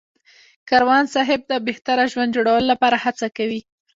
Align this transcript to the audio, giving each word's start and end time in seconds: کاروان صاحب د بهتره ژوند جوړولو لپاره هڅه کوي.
کاروان 0.69 1.05
صاحب 1.13 1.41
د 1.47 1.53
بهتره 1.67 2.03
ژوند 2.11 2.33
جوړولو 2.35 2.69
لپاره 2.71 2.97
هڅه 3.03 3.27
کوي. 3.37 3.61